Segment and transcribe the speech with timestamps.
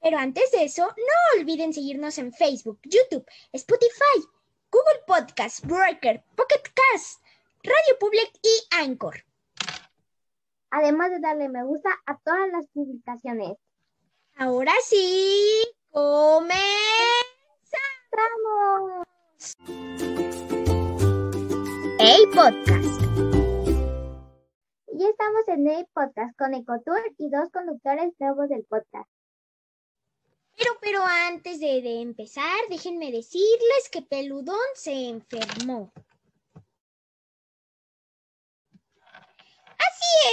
[0.00, 4.20] Pero antes de eso, no olviden seguirnos en Facebook, YouTube, Spotify,
[4.70, 7.22] Google Podcast, Breaker, Pocket Cast,
[7.62, 9.24] Radio Public y Anchor.
[10.76, 13.56] Además de darle me gusta a todas las publicaciones.
[14.34, 16.66] Ahora sí, comenzamos.
[22.00, 23.00] El podcast.
[24.94, 29.08] Ya estamos en el podcast con Ecotour y dos conductores nuevos del podcast.
[30.58, 35.92] Pero, pero antes de, de empezar, déjenme decirles que Peludón se enfermó.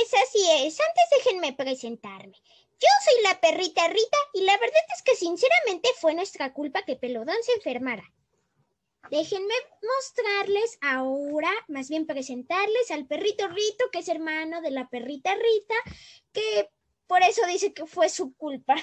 [0.01, 0.79] Es, así es.
[0.79, 2.37] Antes déjenme presentarme.
[2.79, 6.95] Yo soy la perrita Rita y la verdad es que sinceramente fue nuestra culpa que
[6.95, 8.03] Peludón se enfermara.
[9.09, 15.35] Déjenme mostrarles ahora, más bien presentarles al perrito Rito, que es hermano de la perrita
[15.35, 15.75] Rita,
[16.31, 16.69] que
[17.07, 18.75] por eso dice que fue su culpa.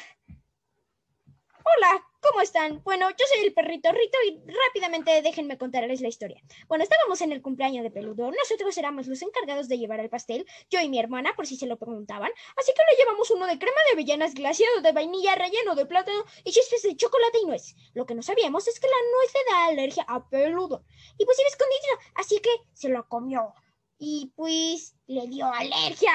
[1.65, 2.83] Hola, ¿cómo están?
[2.83, 6.43] Bueno, yo soy el perrito Rito y rápidamente déjenme contarles la historia.
[6.67, 10.47] Bueno, estábamos en el cumpleaños de Peludo, nosotros éramos los encargados de llevar el pastel,
[10.71, 13.59] yo y mi hermana, por si se lo preguntaban, así que le llevamos uno de
[13.59, 17.75] crema de avellanas glaciado de vainilla relleno de plátano y chispas de chocolate y nuez.
[17.95, 20.85] Lo que no sabíamos es que la nuez le da alergia a Peludo
[21.19, 23.55] y pues iba escondido, así que se lo comió
[23.99, 26.13] y pues le dio alergia.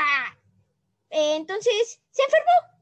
[1.09, 2.72] Entonces se enfermó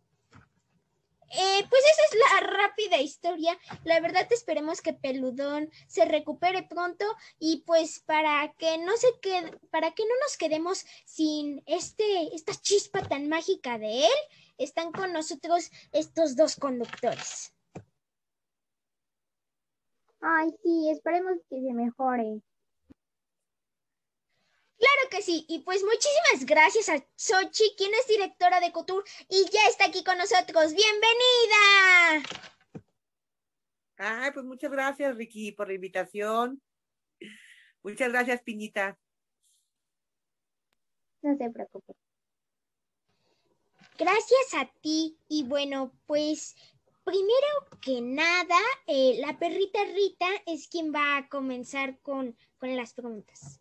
[1.33, 3.57] eh, pues esa es la rápida historia.
[3.83, 7.05] La verdad esperemos que Peludón se recupere pronto
[7.39, 12.53] y pues para que no se quede, para que no nos quedemos sin este, esta
[12.53, 14.19] chispa tan mágica de él,
[14.57, 17.53] están con nosotros estos dos conductores.
[20.19, 22.41] Ay, sí, esperemos que se mejore.
[25.11, 29.67] Que sí, y pues muchísimas gracias a Sochi, quien es directora de Couture y ya
[29.67, 30.73] está aquí con nosotros.
[30.73, 32.29] ¡Bienvenida!
[33.97, 36.61] Ay, pues muchas gracias, Ricky, por la invitación.
[37.83, 38.97] Muchas gracias, Piñita.
[41.21, 41.93] No se preocupe.
[43.97, 45.17] Gracias a ti.
[45.27, 46.55] Y bueno, pues
[47.03, 52.93] primero que nada, eh, la perrita Rita es quien va a comenzar con, con las
[52.93, 53.60] preguntas.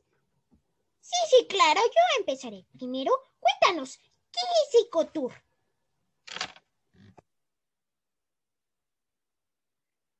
[1.11, 2.65] Sí, sí, claro, yo empezaré.
[2.73, 3.11] Primero,
[3.41, 5.33] cuéntanos, ¿qué es Ecotour?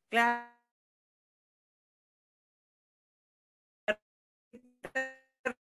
[0.09, 0.51] Claro.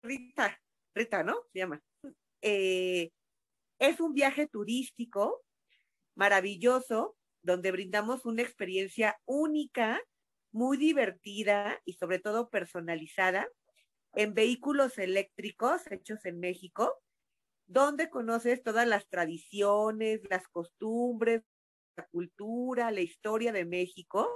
[0.03, 0.61] Rita,
[0.95, 1.45] Rita, ¿no?
[1.53, 1.81] Se llama.
[2.43, 3.13] Eh,
[3.79, 5.45] es un viaje turístico
[6.17, 10.01] maravilloso donde brindamos una experiencia única,
[10.51, 13.49] muy divertida y sobre todo personalizada
[14.17, 17.03] en vehículos eléctricos hechos en México,
[17.67, 21.43] donde conoces todas las tradiciones, las costumbres,
[21.97, 24.29] la cultura, la historia de México.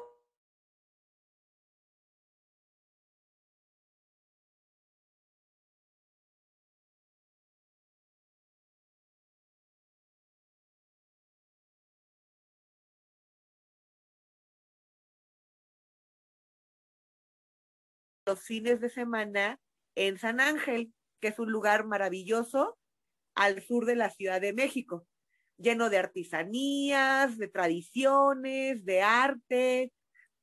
[18.29, 19.59] los fines de semana
[19.99, 22.79] en San Ángel, que es un lugar maravilloso
[23.35, 25.07] al sur de la Ciudad de México,
[25.57, 29.93] lleno de artesanías, de tradiciones, de arte,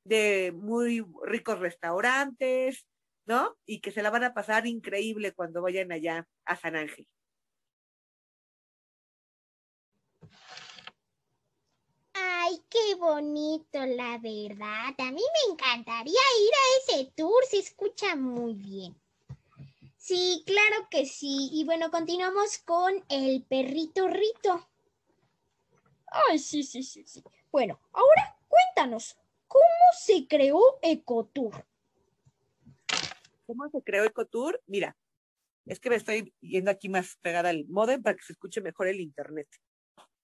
[0.03, 2.85] de muy ricos restaurantes,
[3.25, 3.55] ¿no?
[3.65, 7.07] Y que se la van a pasar increíble cuando vayan allá a San Ángel.
[12.13, 14.93] Ay, qué bonito, la verdad.
[14.97, 18.95] A mí me encantaría ir a ese tour, se escucha muy bien.
[20.05, 21.49] Sí, claro que sí.
[21.51, 24.69] Y bueno, continuamos con el perrito Rito.
[26.29, 27.23] Ay, sí, sí, sí, sí.
[27.51, 29.17] Bueno, ahora cuéntanos,
[29.47, 29.63] ¿cómo
[29.97, 31.65] se creó Ecotour?
[33.47, 34.61] ¿Cómo se creó Ecotour?
[34.67, 34.95] Mira,
[35.65, 38.87] es que me estoy yendo aquí más pegada al modem para que se escuche mejor
[38.87, 39.47] el internet.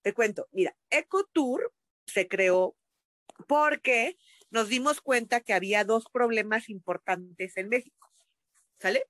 [0.04, 1.74] te cuento, mira, EcoTour
[2.06, 2.76] se creó
[3.48, 4.16] porque
[4.52, 8.12] nos dimos cuenta que había dos problemas importantes en México.
[8.78, 9.08] ¿Sale?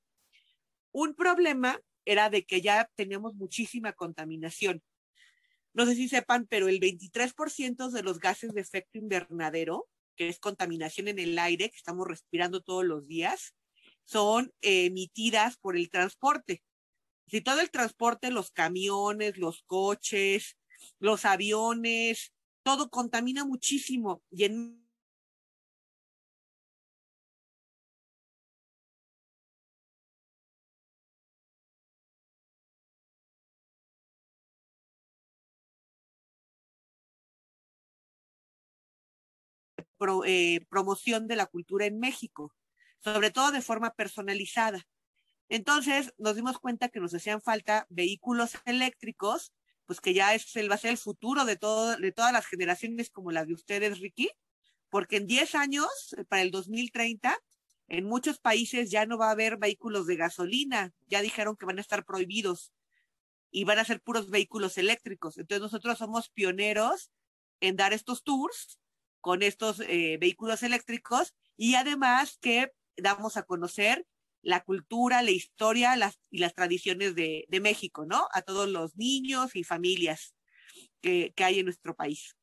[0.91, 4.83] Un problema era de que ya teníamos muchísima contaminación.
[5.73, 10.39] No sé si sepan, pero el 23% de los gases de efecto invernadero, que es
[10.39, 13.55] contaminación en el aire que estamos respirando todos los días,
[14.03, 16.61] son emitidas por el transporte.
[17.27, 20.57] Si todo el transporte, los camiones, los coches,
[20.99, 22.33] los aviones,
[22.63, 24.21] todo contamina muchísimo.
[24.29, 24.80] Y en
[40.25, 42.53] eh, promoción de la cultura en México,
[42.99, 44.87] sobre todo de forma personalizada.
[45.49, 49.53] Entonces nos dimos cuenta que nos hacían falta vehículos eléctricos,
[49.85, 52.45] pues que ya es el, va a ser el futuro de, todo, de todas las
[52.45, 54.29] generaciones como la de ustedes, Ricky,
[54.89, 57.37] porque en 10 años, eh, para el 2030,
[57.87, 61.77] en muchos países ya no va a haber vehículos de gasolina, ya dijeron que van
[61.77, 62.71] a estar prohibidos
[63.51, 65.37] y van a ser puros vehículos eléctricos.
[65.37, 67.11] Entonces nosotros somos pioneros
[67.59, 68.79] en dar estos tours
[69.21, 74.05] con estos eh, vehículos eléctricos y además que damos a conocer
[74.41, 75.95] la cultura, la historia
[76.29, 78.27] y las tradiciones de, México, ¿no?
[78.33, 80.35] A todos los niños y familias
[80.99, 82.35] que, que hay en nuestro país.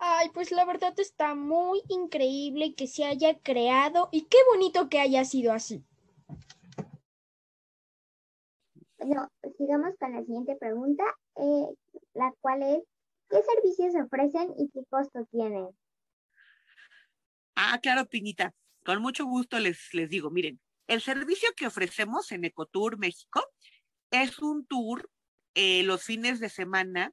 [0.00, 5.00] Ay, pues la verdad está muy increíble que se haya creado y qué bonito que
[5.00, 5.82] haya sido así.
[9.56, 11.04] Sigamos con la siguiente pregunta.
[11.36, 11.66] Eh,
[12.14, 12.82] la cual es,
[13.28, 15.68] ¿qué servicios ofrecen y qué costo tienen?
[17.54, 18.54] Ah, claro, Piñita.
[18.84, 23.44] Con mucho gusto les, les digo, miren, el servicio que ofrecemos en Ecotour México
[24.10, 25.10] es un tour
[25.54, 27.12] eh, los fines de semana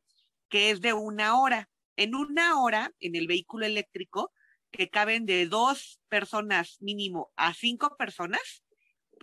[0.50, 1.70] que es de una hora.
[1.98, 4.32] En una hora, en el vehículo eléctrico,
[4.72, 8.64] que caben de dos personas mínimo a cinco personas,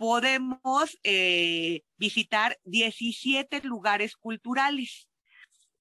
[0.03, 5.07] podemos eh, visitar 17 lugares culturales.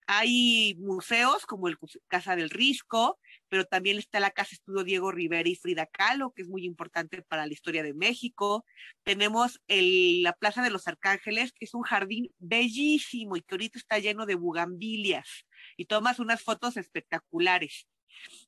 [0.07, 1.77] Hay museos como el
[2.07, 6.43] Casa del Risco, pero también está la Casa Estudio Diego Rivera y Frida Kahlo, que
[6.43, 8.65] es muy importante para la historia de México.
[9.03, 13.99] Tenemos la Plaza de los Arcángeles, que es un jardín bellísimo y que ahorita está
[13.99, 15.47] lleno de bugambilias
[15.77, 17.89] y tomas unas fotos espectaculares.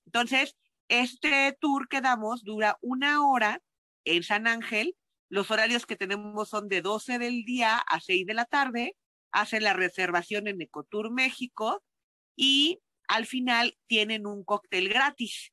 [0.07, 0.57] Entonces,
[0.87, 3.61] este tour que damos dura una hora
[4.05, 4.95] en San Ángel.
[5.35, 8.97] Los horarios que tenemos son de 12 del día a 6 de la tarde
[9.33, 11.83] hacen la reservación en Ecotour México
[12.37, 12.79] y
[13.09, 15.51] al final tienen un cóctel gratis.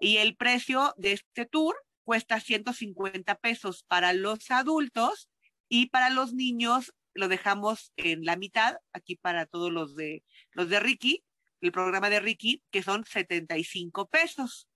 [0.00, 5.30] Y el precio de este tour cuesta 150 pesos para los adultos
[5.68, 10.68] y para los niños lo dejamos en la mitad, aquí para todos los de los
[10.68, 11.24] de Ricky,
[11.60, 14.68] el programa de Ricky, que son 75 pesos.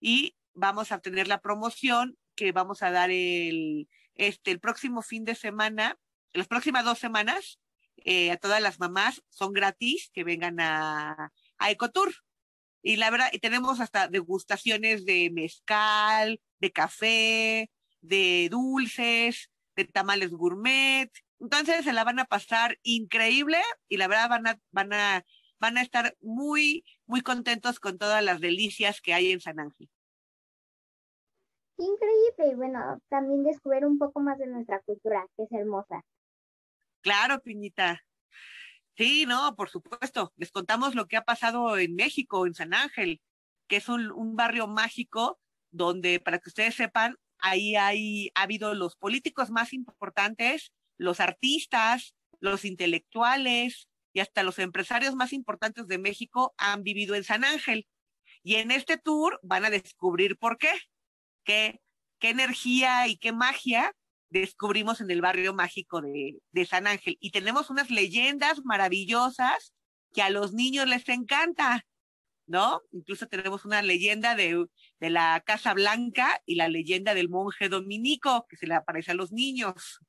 [0.00, 5.24] Y vamos a tener la promoción que vamos a dar el, este, el próximo fin
[5.24, 5.98] de semana
[6.34, 7.60] las próximas dos semanas
[8.04, 12.12] eh, a todas las mamás son gratis que vengan a, a Ecotour.
[12.82, 17.70] Y la verdad, tenemos hasta degustaciones de mezcal, de café,
[18.02, 21.10] de dulces, de tamales gourmet.
[21.40, 25.24] Entonces se la van a pasar increíble y la verdad van a, van a,
[25.60, 29.88] van a estar muy, muy contentos con todas las delicias que hay en San Ángel.
[31.76, 36.02] Increíble, y bueno, también descubrir un poco más de nuestra cultura, que es hermosa.
[37.00, 38.00] Claro, Piñita.
[38.96, 40.32] Sí, no, por supuesto.
[40.36, 43.20] Les contamos lo que ha pasado en México, en San Ángel,
[43.66, 45.40] que es un, barrio mágico
[45.72, 52.14] donde, para que ustedes sepan, ahí hay, ha habido los políticos más importantes, los artistas,
[52.38, 57.88] los intelectuales y hasta los empresarios más importantes de México han vivido en San Ángel.
[58.44, 60.70] Y en este tour van a descubrir por qué,
[61.44, 61.80] qué,
[62.20, 63.92] energía y qué magia
[64.30, 67.18] descubrimos en el barrio mágico de, San Ángel.
[67.20, 69.74] Y tenemos unas leyendas maravillosas
[70.12, 71.84] que a los niños les encanta,
[72.46, 72.80] ¿no?
[72.92, 74.64] Incluso tenemos una leyenda de,
[75.00, 79.14] de la Casa Blanca y la leyenda del monje dominico que se le aparece a
[79.14, 80.00] los niños.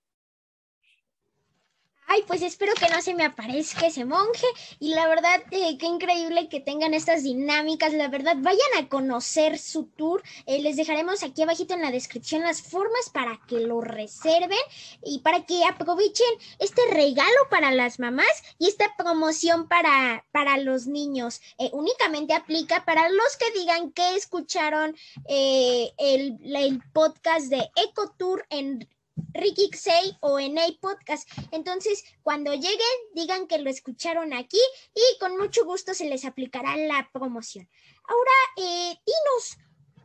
[2.08, 4.46] Ay, pues espero que no se me aparezca ese monje.
[4.80, 7.94] Y la verdad, eh, qué increíble que tengan estas dinámicas.
[7.94, 10.22] La verdad, vayan a conocer su tour.
[10.46, 14.60] Eh, les dejaremos aquí abajito en la descripción las formas para que lo reserven
[15.04, 16.28] y para que aprovechen
[16.60, 21.42] este regalo para las mamás y esta promoción para, para los niños.
[21.58, 24.96] Eh, únicamente aplica para los que digan que escucharon
[25.28, 28.88] el, el podcast de EcoTour en
[29.34, 31.30] Ricky Xay o en A Podcast.
[31.52, 34.62] Entonces, cuando lleguen, digan que lo escucharon aquí
[34.94, 37.70] y con mucho gusto se les aplicará la promoción.
[38.08, 39.58] Ahora, eh, dinos,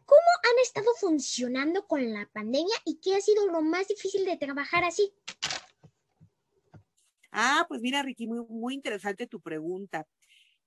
[0.07, 4.37] ¿cómo han estado funcionando con la pandemia y qué ha sido lo más difícil de
[4.37, 5.13] trabajar así?
[7.33, 10.07] Ah, pues mira, Ricky, muy, muy interesante tu pregunta.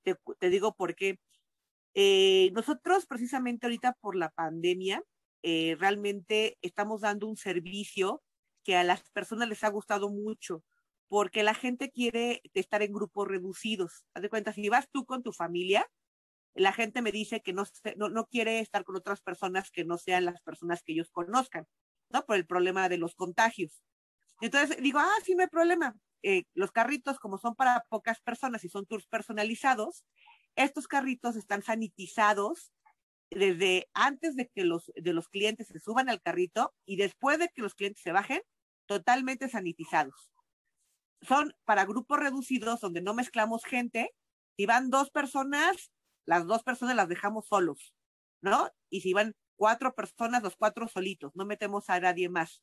[0.04, 1.20] Te, digo por qué.
[1.94, 5.04] Eh, nosotros, precisamente ahorita por la pandemia,
[5.44, 8.22] eh, realmente estamos dando un servicio
[8.64, 10.64] que a las personas les ha gustado mucho,
[11.08, 14.06] porque la gente quiere estar en grupos reducidos.
[14.14, 15.88] Haz de cuenta, si vas tú con tu familia,
[16.56, 17.66] la gente me dice que no,
[17.96, 21.68] no, quiere estar con otras personas que no sean las personas que ellos conozcan,
[22.10, 22.26] ¿no?
[22.26, 23.84] Por el problema de los contagios.
[24.42, 25.96] Entonces digo, ah, sí, no hay problema.
[26.22, 30.06] Eh, los carritos, como son para pocas personas y son tours personalizados,
[30.56, 32.72] estos carritos están sanitizados
[33.30, 37.50] desde antes de que los, de los clientes se suban al carrito y después de
[37.50, 38.42] que los clientes se bajen,
[38.86, 40.32] totalmente sanitizados.
[41.22, 44.14] Son para grupos reducidos donde no mezclamos gente.
[44.58, 45.92] Si van dos personas,
[46.26, 47.94] las dos personas las dejamos solos,
[48.42, 48.70] ¿no?
[48.90, 52.62] Y si van cuatro personas, los cuatro solitos, no metemos a nadie más.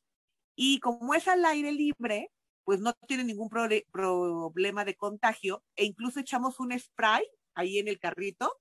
[0.55, 2.31] Y como es al aire libre,
[2.63, 7.23] pues no tiene ningún problema de contagio e incluso echamos un spray
[7.55, 8.55] ahí en el carrito,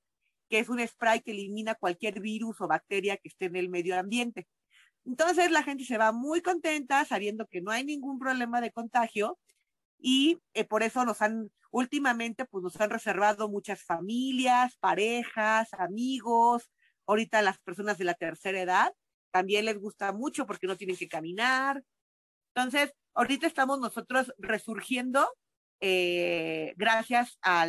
[0.48, 3.98] que es un spray que elimina cualquier virus o bacteria que esté en el medio
[3.98, 4.48] ambiente.
[5.04, 9.38] Entonces la gente se va muy contenta sabiendo que no hay ningún problema de contagio
[9.98, 16.70] y eh, por eso nos han, últimamente, pues nos han reservado muchas familias, parejas, amigos,
[17.06, 18.92] ahorita las personas de la tercera edad
[19.30, 21.82] también les gusta mucho porque no tienen que caminar.
[22.54, 25.28] Entonces, ahorita estamos nosotros resurgiendo
[25.80, 27.66] eh, gracias a,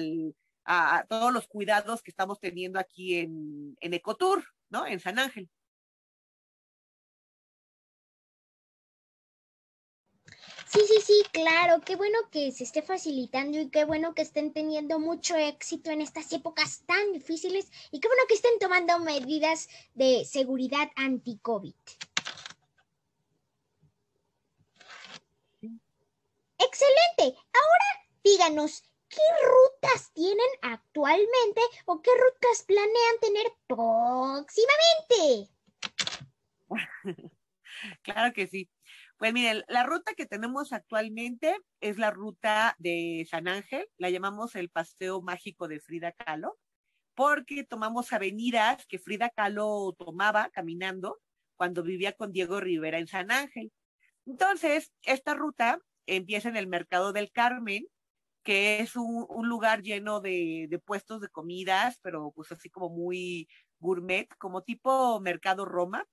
[1.10, 4.86] todos los cuidados que estamos teniendo aquí en, en Ecotour, ¿no?
[4.86, 5.50] En San Ángel.
[10.72, 11.82] Sí, sí, sí, claro.
[11.82, 16.00] Qué bueno que se esté facilitando y qué bueno que estén teniendo mucho éxito en
[16.00, 21.76] estas épocas tan difíciles y qué bueno que estén tomando medidas de seguridad anti-COVID.
[26.58, 27.38] Excelente.
[27.52, 35.50] Ahora díganos, ¿qué rutas tienen actualmente o qué rutas planean tener próximamente?
[38.04, 38.70] Claro que sí.
[39.22, 44.56] Pues miren, la ruta que tenemos actualmente es la ruta de San Ángel, la llamamos
[44.56, 46.58] el Paseo Mágico de Frida Kahlo,
[47.14, 51.20] porque tomamos avenidas que Frida Kahlo tomaba caminando
[51.56, 53.72] cuando vivía con Diego Rivera en San Ángel.
[54.26, 57.86] Entonces, esta ruta empieza en el Mercado del Carmen,
[58.42, 63.48] que es un, lugar lleno de, de, puestos de comidas, pero pues así como muy
[63.78, 66.08] gourmet, como tipo Mercado Roma.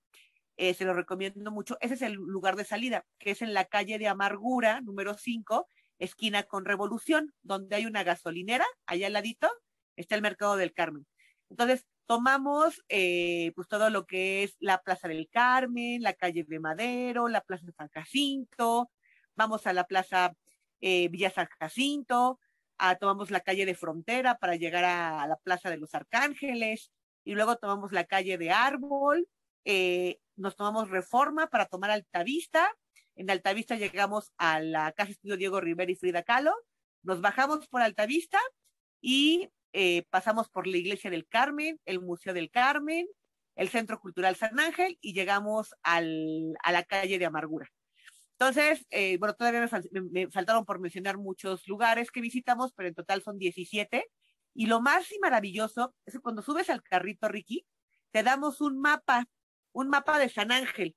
[0.60, 1.78] Eh, se lo recomiendo mucho.
[1.80, 5.68] Ese es el lugar de salida, que es en la calle de Amargura, número 5,
[6.00, 9.48] esquina con Revolución, donde hay una gasolinera, allá al ladito,
[9.94, 11.06] está el Mercado del Carmen.
[11.48, 16.58] Entonces, tomamos eh, pues todo lo que es la Plaza del Carmen, la calle de
[16.58, 18.90] Madero, la Plaza de San Jacinto,
[19.36, 20.34] vamos a la Plaza
[20.80, 22.40] eh, Villa San Jacinto,
[22.78, 26.90] ah, tomamos la calle de Frontera para llegar a, la Plaza de los Arcángeles,
[27.24, 29.28] y luego tomamos la calle de Árbol,
[29.70, 32.74] eh, nos tomamos Reforma para tomar Altavista.
[33.16, 36.54] En Altavista llegamos a la Casa Estudio Diego Rivera y Frida Kahlo.
[37.02, 38.38] Nos bajamos por Altavista
[39.02, 43.06] y eh, pasamos por la Iglesia del Carmen, el Museo del Carmen,
[43.56, 47.68] el Centro Cultural San Ángel y llegamos al, a la calle de Amargura.
[48.38, 53.20] Entonces, eh, bueno, todavía me, faltaron por mencionar muchos lugares que visitamos, pero en total
[53.20, 54.06] son 17.
[54.54, 57.66] Y lo más y maravilloso es que cuando subes al carrito, Ricky,
[58.12, 59.26] te damos un mapa
[59.72, 60.96] un mapa de San Ángel,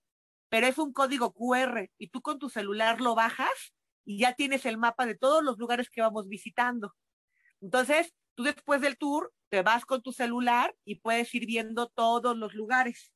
[0.49, 3.73] pero es un código QR y tú con tu celular lo bajas
[4.05, 6.93] y ya tienes el mapa de todos los lugares que vamos visitando.
[7.61, 12.35] Entonces, tú después del tour te vas con tu celular y puedes ir viendo todos
[12.37, 13.13] los lugares.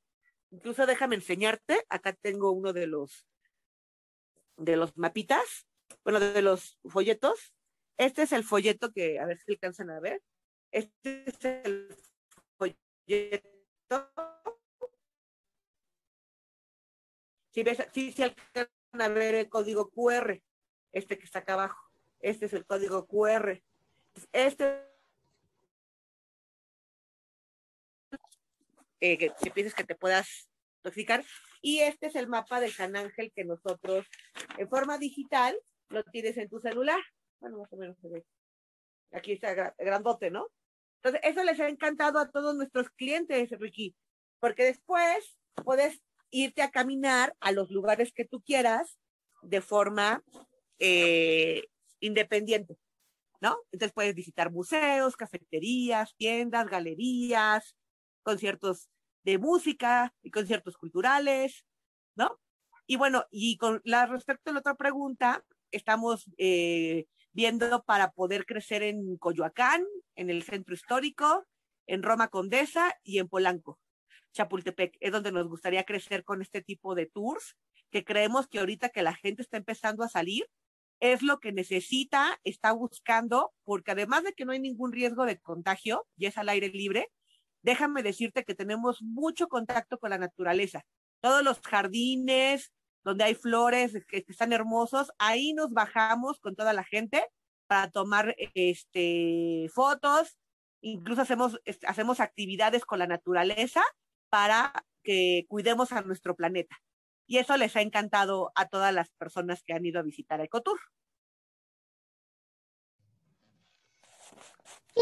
[0.51, 3.27] Incluso déjame enseñarte, acá tengo uno de los
[4.57, 5.67] de los mapitas,
[6.03, 7.53] bueno, de los folletos.
[7.97, 10.21] Este es el folleto que, a ver si alcanzan a ver.
[10.71, 11.95] Este es el
[12.57, 14.34] folleto
[17.55, 18.67] si ves, si se alcanzan
[18.99, 20.41] a ver el código QR,
[20.91, 21.89] este que está acá abajo.
[22.19, 23.63] Este es el código QR.
[24.33, 24.83] Este
[28.99, 31.23] eh, que, que pienses que te puedas intoxicar.
[31.61, 34.05] Y este es el mapa del San Ángel que nosotros
[34.57, 35.57] en forma digital
[35.87, 36.99] lo tienes en tu celular.
[37.39, 38.25] Bueno, más o menos se ve.
[39.13, 40.49] Aquí está grandote, ¿no?
[41.01, 43.95] Entonces, eso les ha encantado a todos nuestros clientes, Ricky,
[44.41, 46.01] porque después puedes
[46.35, 48.99] irte a caminar a los lugares que tú quieras
[49.41, 50.23] de forma
[50.79, 51.63] eh,
[51.99, 52.77] independiente,
[53.39, 53.57] ¿no?
[53.71, 57.77] Entonces puedes visitar museos, cafeterías, tiendas, galerías,
[58.21, 58.89] conciertos
[59.23, 61.65] de música y conciertos culturales,
[62.15, 62.39] ¿no?
[62.85, 68.45] Y bueno, y con la respecto a la otra pregunta, estamos eh, viendo para poder
[68.45, 71.45] crecer en Coyoacán, en el centro histórico,
[71.87, 73.79] en Roma Condesa y en Polanco.
[74.35, 77.55] Chapultepec es donde nos gustaría crecer con este tipo de tours,
[77.89, 80.45] que creemos que ahorita que la gente está empezando a salir,
[80.99, 85.39] es lo que necesita, está buscando, porque además de que no hay ningún riesgo de
[85.39, 87.11] contagio y es al aire libre,
[87.63, 90.85] déjame decirte que tenemos mucho contacto con la naturaleza.
[91.21, 92.71] Todos los jardines,
[93.03, 97.25] donde hay flores que, están hermosos, ahí nos bajamos con toda la gente
[97.67, 100.37] para tomar este, fotos,
[100.81, 103.83] incluso hacemos, hacemos actividades con la naturaleza
[104.35, 106.75] para que cuidemos a nuestro planeta.
[107.25, 110.77] Y eso les ha encantado a todas las personas que han ido a visitar Ecotour.
[114.93, 115.01] Sí,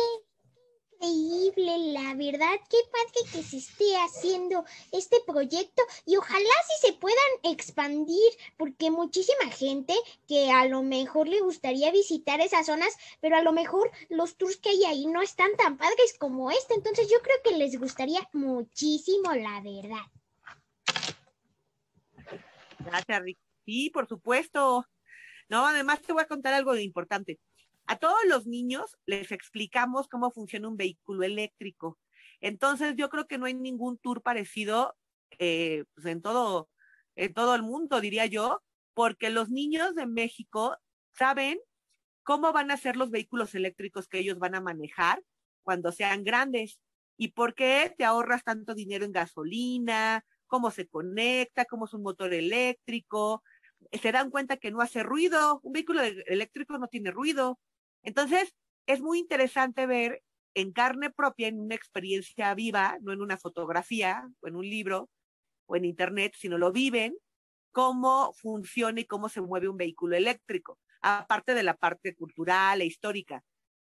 [1.04, 6.94] increíble, la verdad, qué padre que se esté haciendo este proyecto y ojalá sí se
[6.94, 9.94] puedan expandir, porque muchísima gente
[10.28, 14.58] que a lo mejor le gustaría visitar esas zonas, pero a lo mejor los tours
[14.58, 18.28] que hay ahí no están tan padres como este, entonces yo creo que les gustaría
[18.34, 20.06] muchísimo, la verdad.
[22.80, 23.38] Gracias, Rick.
[23.66, 24.86] Sí, por supuesto.
[25.50, 27.40] No, además te voy a contar algo importante.
[27.86, 32.00] A todos los niños les explicamos cómo funciona un vehículo eléctrico.
[32.40, 34.96] Entonces, yo creo que no hay ningún tour parecido
[35.40, 36.70] eh, pues, en, todo,
[37.16, 38.62] en todo el mundo, diría yo,
[38.94, 40.78] porque los niños de México
[41.14, 41.60] saben
[42.24, 45.22] cómo van a ser los vehículos eléctricos que ellos van a manejar
[45.64, 46.80] cuando sean grandes
[47.18, 52.04] y por qué te ahorras tanto dinero en gasolina, cómo se conecta, cómo es un
[52.04, 53.44] motor eléctrico.
[53.92, 55.60] Se dan cuenta que no hace ruido.
[55.64, 57.60] Un vehículo eléctrico no tiene ruido.
[58.04, 58.54] Entonces,
[58.86, 60.22] es muy interesante ver
[60.56, 65.10] en carne propia, en una experiencia viva, no en una fotografía o en un libro
[65.66, 67.16] o en internet, sino lo viven,
[67.72, 72.86] cómo funciona y cómo se mueve un vehículo eléctrico, aparte de la parte cultural e
[72.86, 73.44] histórica.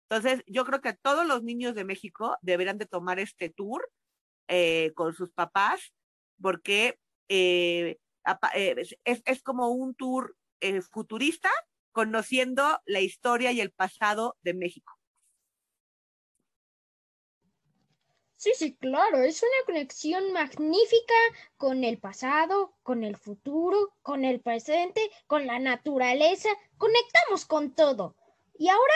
[0.10, 3.90] Entonces, yo creo que todos los niños de México deberán de tomar este tour
[4.48, 5.94] eh, con sus papás,
[6.42, 7.98] porque eh,
[8.56, 10.36] eh, es, es, como un tour
[10.92, 11.50] futurista
[11.92, 15.00] conociendo la historia y el pasado de México.
[18.40, 21.14] Sí, sí, claro, es una conexión magnífica
[21.58, 26.48] con el pasado, con el futuro, con el presente, con la naturaleza.
[26.78, 28.16] Conectamos con todo.
[28.58, 28.94] Y ahora,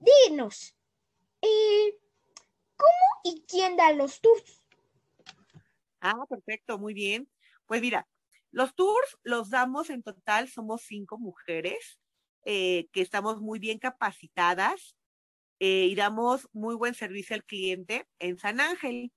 [0.00, 0.76] dinos,
[1.40, 2.00] eh,
[2.74, 4.60] ¿cómo y quién da los tours?
[6.00, 7.30] Ah, perfecto, muy bien.
[7.66, 8.08] Pues mira,
[8.50, 11.99] los tours los damos en total, somos cinco mujeres
[12.44, 14.96] eh, que estamos muy bien capacitadas
[15.58, 19.12] eh, y damos muy buen servicio al cliente en San Ángel.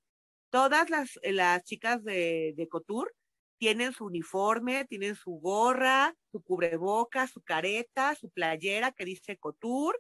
[0.49, 2.67] Todas las, las chicas de, de
[3.57, 9.99] tienen su uniforme, tienen su gorra, su cubreboca, su careta, su playera que dice Cotur.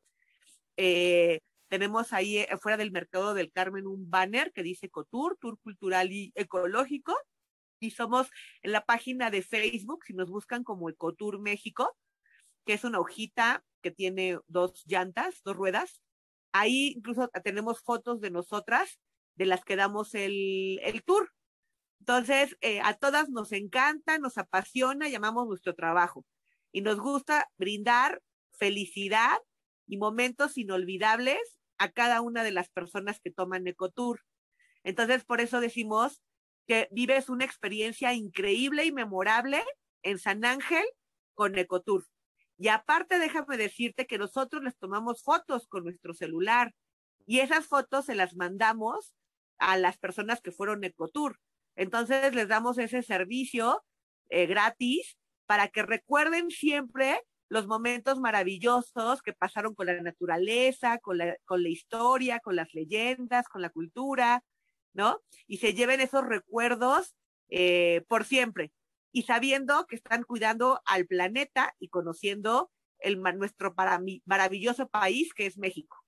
[0.75, 6.11] Eh, tenemos ahí fuera del mercado del Carmen un banner que dice Cotur, Tour Cultural
[6.11, 7.17] y Ecológico.
[7.79, 8.29] Y somos
[8.61, 11.95] en la página de Facebook, si nos buscan como Ecotour México,
[12.65, 16.01] que es una hojita que tiene dos llantas, dos ruedas.
[16.51, 18.99] Ahí incluso tenemos fotos de nosotras,
[19.35, 21.31] de las que damos el, el tour.
[21.99, 26.25] Entonces, eh, a todas nos encanta, nos apasiona, llamamos nuestro trabajo.
[26.71, 28.21] Y nos gusta brindar
[28.51, 29.37] felicidad
[29.87, 31.39] y momentos inolvidables
[31.77, 34.21] a cada una de las personas que toman Ecotour.
[34.83, 36.21] Entonces, por eso decimos
[36.67, 39.63] que vives una experiencia increíble y memorable
[40.01, 40.85] en San Ángel
[41.33, 42.05] con Ecotour.
[42.63, 46.73] Y aparte, déjame decirte que nosotros les tomamos fotos con nuestro celular
[47.25, 49.13] y esas fotos se las mandamos
[49.57, 51.41] a las personas que fueron Ecotour.
[51.75, 53.83] Entonces les damos ese servicio
[54.29, 61.17] eh, gratis para que recuerden siempre los momentos maravillosos que pasaron con la naturaleza, con
[61.17, 64.41] la, historia, con las leyendas, con la cultura,
[64.93, 65.19] ¿no?
[65.47, 67.13] Y se lleven esos recuerdos
[67.49, 68.71] eh, por siempre
[69.13, 73.73] y sabiendo que están cuidando al planeta y conociendo el, nuestro
[74.25, 76.03] maravilloso país que es México.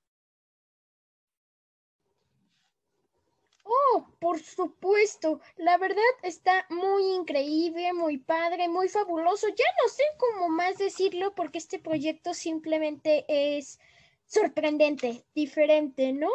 [3.63, 5.39] Oh, por supuesto.
[5.57, 9.47] La verdad está muy increíble, muy padre, muy fabuloso.
[9.49, 13.79] Ya no sé cómo más decirlo porque este proyecto simplemente es
[14.25, 16.29] sorprendente, diferente, ¿no?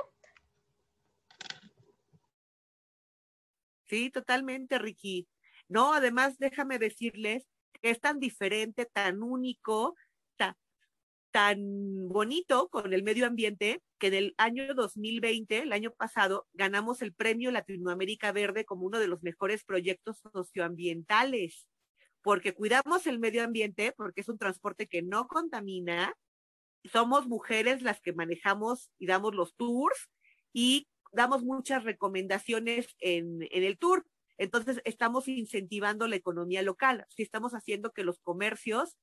[3.86, 5.28] Sí, totalmente, Ricky.
[5.70, 7.46] No, además déjame decirles
[7.80, 9.94] que es tan diferente, tan único,
[11.30, 17.02] tan bonito con el medio ambiente que en el año 2020, el año pasado, ganamos
[17.02, 21.68] el premio Latinoamérica Verde como uno de los mejores proyectos socioambientales,
[22.20, 26.14] porque cuidamos el medio ambiente, porque es un transporte que no contamina,
[26.90, 30.10] somos mujeres las que manejamos y damos los tours
[30.52, 34.04] y damos muchas recomendaciones en, en el tour.
[34.40, 38.96] Entonces, estamos incentivando la economía local, si estamos haciendo que los comercios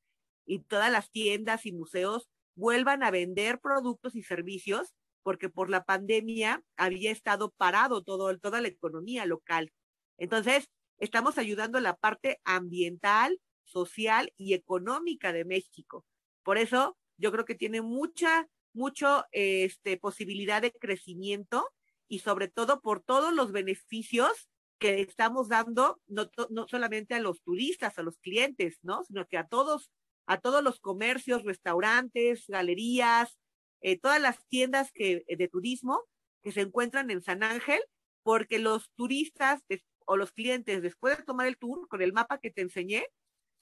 [0.47, 5.83] y todas las tiendas y museos vuelvan a vender productos y servicios, porque por la
[5.83, 9.71] pandemia había estado parado todo, toda la economía local.
[10.17, 16.03] Entonces, estamos ayudando la parte ambiental, social y económica de México.
[16.41, 21.69] Por eso, yo creo que tiene mucha, mucho este, posibilidad de crecimiento
[22.07, 27.41] y sobre todo por todos los beneficios que estamos dando, no, no solamente a los
[27.41, 29.03] turistas, a los clientes, ¿no?
[29.03, 29.91] Sino que a todos
[30.27, 33.39] a todos los comercios, restaurantes, galerías,
[33.81, 36.03] eh, todas las tiendas que, eh, de turismo
[36.43, 37.79] que se encuentran en San Ángel,
[38.23, 39.63] porque los turistas
[40.05, 43.07] o los clientes, después de tomar el tour con el mapa que te enseñé,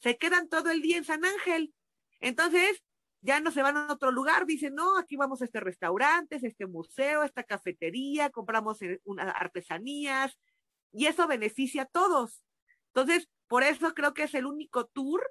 [0.01, 1.73] se quedan todo el día en San Ángel.
[2.19, 2.83] Entonces,
[3.21, 6.39] ya no se van a otro lugar, dicen, no, aquí vamos a este restaurante, a
[6.47, 10.37] este museo, a esta cafetería, compramos eh, unas artesanías,
[10.95, 12.41] y eso beneficia a todos.
[12.93, 15.21] Entonces, por eso creo que es el único tour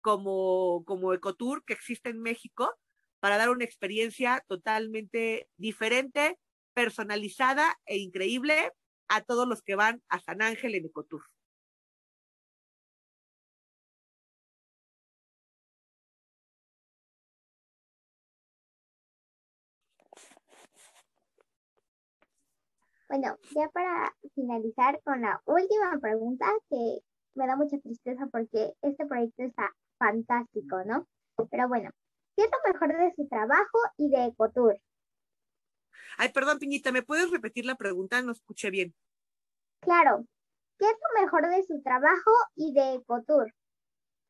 [0.00, 2.72] como, como Ecotour que existe en México
[3.18, 6.38] para dar una experiencia totalmente diferente,
[6.74, 8.72] personalizada e increíble
[9.08, 11.24] a todos los que van a San Ángel en Ecotour.
[23.10, 27.00] Bueno, ya para finalizar con la última pregunta, que
[27.34, 31.08] me da mucha tristeza porque este proyecto está fantástico, ¿no?
[31.50, 31.90] Pero bueno,
[32.36, 34.80] ¿qué es lo mejor de su trabajo y de Ecotour?
[36.18, 38.22] Ay, perdón, Piñita, ¿me puedes repetir la pregunta?
[38.22, 38.94] No escuché bien.
[39.80, 40.24] Claro.
[40.78, 43.52] ¿Qué es lo mejor de su trabajo y de Ecotour?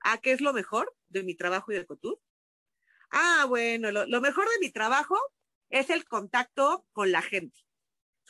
[0.01, 2.19] Ah, ¿qué es lo mejor de mi trabajo y de Ecotour?
[3.11, 5.17] Ah, bueno, lo, lo mejor de mi trabajo
[5.69, 7.61] es el contacto con la gente.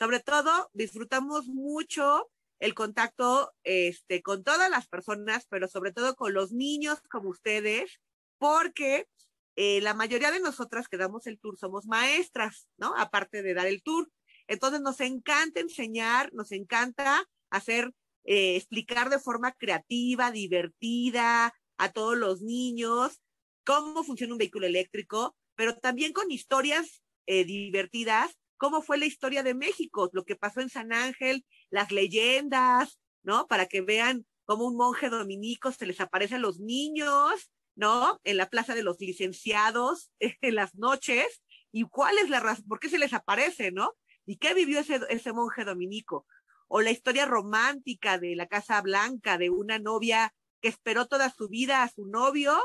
[0.01, 6.33] Sobre todo, disfrutamos mucho el contacto este, con todas las personas, pero sobre todo con
[6.33, 8.01] los niños como ustedes,
[8.39, 9.07] porque
[9.55, 12.95] eh, la mayoría de nosotras que damos el tour somos maestras, ¿no?
[12.97, 14.09] Aparte de dar el tour.
[14.47, 22.17] Entonces nos encanta enseñar, nos encanta hacer, eh, explicar de forma creativa, divertida a todos
[22.17, 23.21] los niños
[23.63, 29.41] cómo funciona un vehículo eléctrico, pero también con historias eh, divertidas cómo fue la historia
[29.41, 33.47] de México, lo que pasó en San Ángel, las leyendas, ¿no?
[33.47, 38.21] Para que vean cómo un monje dominico se les aparece a los niños, ¿no?
[38.23, 42.79] En la plaza de los licenciados, en las noches, y cuál es la razón, por
[42.79, 43.95] qué se les aparece, ¿no?
[44.27, 46.27] ¿Y qué vivió ese, ese monje dominico?
[46.67, 51.49] O la historia romántica de la Casa Blanca, de una novia que esperó toda su
[51.49, 52.61] vida a su novio,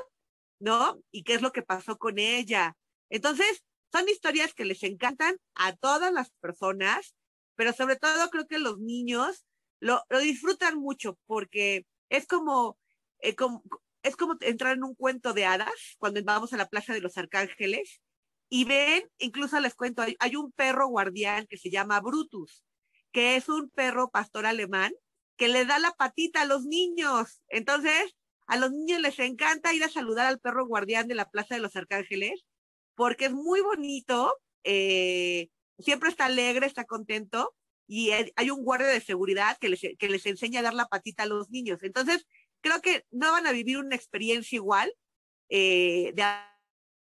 [0.61, 1.01] ¿no?
[1.11, 2.77] Y qué es lo que pasó con ella.
[3.09, 3.65] Entonces,
[3.97, 7.15] son historias que les encantan a todas las personas,
[7.55, 9.47] pero sobre todo creo que los niños
[9.81, 12.79] lo, disfrutan mucho porque es como,
[13.21, 13.35] eh,
[14.03, 17.17] es como entrar en un cuento de hadas cuando vamos a la Plaza de los
[17.17, 18.03] Arcángeles
[18.51, 22.65] y ven, incluso les cuento, hay, hay un perro guardián que se llama Brutus,
[23.13, 24.93] que es un perro pastor alemán
[25.37, 27.43] que le da la patita a los niños.
[27.49, 28.15] Entonces,
[28.47, 31.61] a los niños les encanta ir a saludar al perro guardián de la Plaza de
[31.63, 32.45] los Arcángeles
[32.97, 37.55] porque es muy bonito, eh, siempre está alegre, está contento
[37.87, 41.51] y hay un guardia de seguridad que les, enseña a dar la patita a los
[41.51, 41.83] niños.
[41.83, 42.27] Entonces,
[42.61, 44.93] creo que no van a vivir una experiencia igual
[45.51, 46.23] eh, de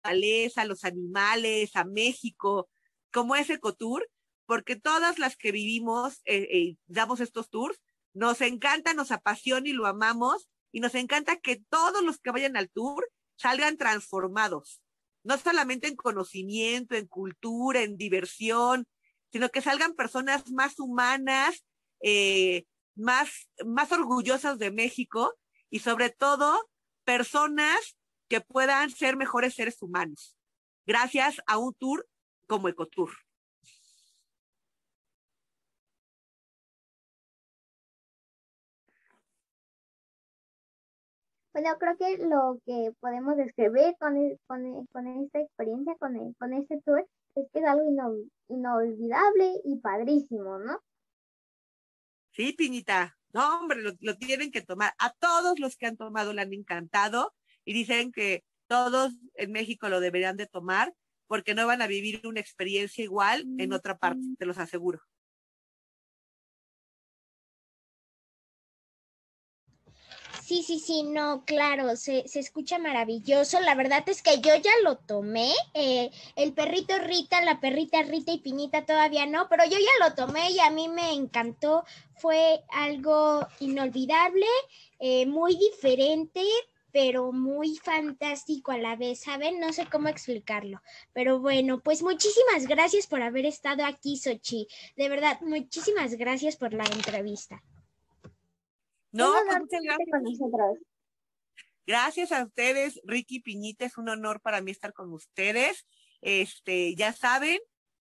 [0.04, 2.68] a los animales, a México,
[3.12, 4.08] como es Ecotour,
[4.46, 7.80] porque todas las que vivimos, eh, damos estos tours,
[8.14, 12.56] nos encanta, nos apasiona y lo amamos, y nos encanta que todos los que vayan
[12.56, 14.80] al tour salgan transformados
[15.28, 18.88] no solamente en conocimiento, en cultura, en diversión,
[19.30, 21.66] sino que salgan personas más humanas,
[22.00, 22.64] eh,
[22.96, 25.34] más, más orgullosas de México
[25.68, 26.70] y sobre todo
[27.04, 30.34] personas que puedan ser mejores seres humanos,
[30.86, 32.08] gracias a un tour
[32.46, 33.10] como Ecotour.
[41.60, 46.14] Bueno, creo que lo que podemos describir con, e, con, e, con esta experiencia, con,
[46.14, 47.82] e, con este tour, es que es algo
[48.46, 50.78] inolvidable y padrísimo, ¿no?
[52.30, 53.18] Sí, Piñita.
[53.32, 54.92] No, hombre, lo, lo, tienen que tomar.
[55.00, 59.88] A todos los que han tomado le han encantado y dicen que todos en México
[59.88, 60.94] lo deberían de tomar
[61.26, 65.00] porque no van a vivir una experiencia igual en otra parte, te los aseguro.
[70.48, 73.61] Sí, sí, sí, no, claro, se, se, escucha maravilloso.
[73.61, 75.52] La verdad es que yo ya lo tomé.
[75.74, 80.14] Eh, el perrito Rita, la perrita Rita y Piñita todavía no, pero yo ya lo
[80.14, 81.84] tomé y a mí me encantó.
[82.16, 84.46] Fue algo inolvidable,
[85.00, 86.40] eh, muy diferente,
[86.92, 89.61] pero muy fantástico a la vez, ¿saben?
[89.61, 90.80] No sé cómo explicarlo.
[91.12, 94.66] Pero bueno, pues muchísimas gracias por haber estado aquí, Sochi.
[94.96, 97.62] De verdad, muchísimas gracias por la entrevista.
[99.12, 100.22] No, pues muchas gracias.
[101.86, 105.86] Gracias a ustedes, Ricky Piñita, es un honor para mí estar con ustedes.
[106.20, 107.58] Este, ya saben,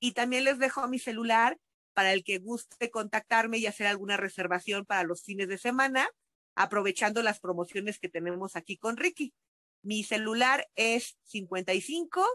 [0.00, 1.56] Y también les dejo mi celular
[1.94, 6.06] para el que guste contactarme y hacer alguna reservación para los fines de semana
[6.54, 9.34] aprovechando las promociones que tenemos aquí con Ricky.
[9.82, 12.26] Mi celular es 55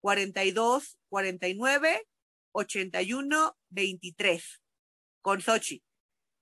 [0.00, 2.06] 42 49
[2.52, 4.62] 81 23
[5.20, 5.82] con Sochi.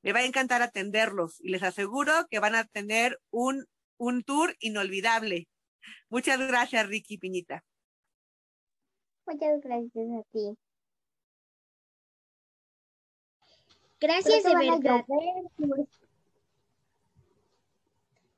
[0.02, 4.54] Me va a encantar atenderlos y les aseguro que van a tener un, un tour
[4.60, 5.48] inolvidable.
[6.10, 7.64] Muchas gracias, Ricky Piñita.
[9.26, 10.58] Muchas gracias a ti.
[14.00, 15.04] Gracias de verdad.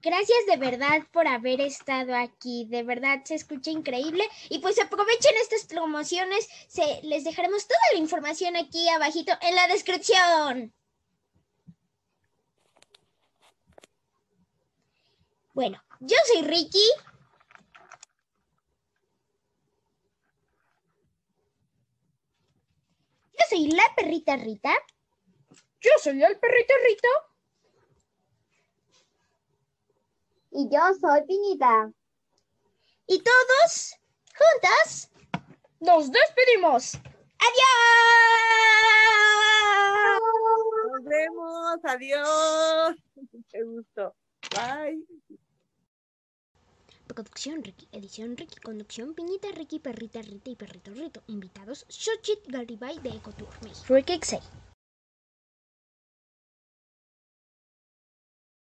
[0.00, 2.66] Gracias de verdad por haber estado aquí.
[2.68, 4.24] De verdad se escucha increíble.
[4.50, 6.48] Y pues aprovechen estas promociones.
[6.68, 10.72] Se, les dejaremos toda la información aquí abajito en la descripción.
[15.54, 16.84] Bueno, yo soy Ricky.
[23.32, 24.74] Yo soy la perrita Rita.
[25.80, 27.35] Yo soy el perrito Rito.
[30.58, 31.92] Y yo soy Piñita.
[33.06, 33.94] Y todos,
[34.38, 35.10] juntas,
[35.80, 36.94] nos despedimos.
[37.46, 37.60] ¡Adiós!
[40.92, 41.78] Nos vemos.
[41.84, 42.96] Adiós.
[43.50, 44.14] Qué gusto.
[44.52, 45.04] Bye.
[47.06, 51.22] Producción Ricky, edición Ricky, conducción Piñita, Ricky, Perrita, Rita y Perrito Rito.
[51.26, 53.92] Invitados Xochitl Garibay de Ecotour México.
[53.92, 54.40] Ricky Xay.